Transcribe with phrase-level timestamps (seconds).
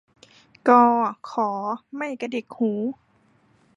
[0.67, 0.69] ก
[1.29, 1.31] ข
[1.97, 2.71] ไม่กระดิกหู